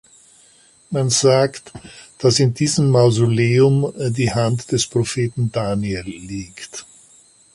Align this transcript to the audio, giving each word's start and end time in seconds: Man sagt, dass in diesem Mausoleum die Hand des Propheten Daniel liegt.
Man 0.89 1.11
sagt, 1.11 1.71
dass 2.17 2.39
in 2.39 2.55
diesem 2.55 2.89
Mausoleum 2.89 3.93
die 3.95 4.31
Hand 4.31 4.71
des 4.71 4.87
Propheten 4.87 5.51
Daniel 5.51 6.01
liegt. 6.05 6.87